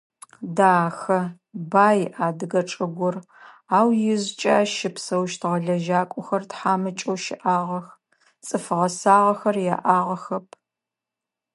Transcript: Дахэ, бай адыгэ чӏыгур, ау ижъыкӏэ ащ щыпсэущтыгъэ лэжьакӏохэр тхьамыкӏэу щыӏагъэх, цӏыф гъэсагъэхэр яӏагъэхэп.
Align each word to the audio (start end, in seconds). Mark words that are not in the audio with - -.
Дахэ, 0.55 1.19
бай 1.71 1.99
адыгэ 2.25 2.61
чӏыгур, 2.69 3.15
ау 3.77 3.89
ижъыкӏэ 4.11 4.53
ащ 4.59 4.69
щыпсэущтыгъэ 4.79 5.57
лэжьакӏохэр 5.65 6.43
тхьамыкӏэу 6.49 7.17
щыӏагъэх, 7.23 7.87
цӏыф 8.45 8.65
гъэсагъэхэр 8.79 9.57
яӏагъэхэп. 9.75 10.47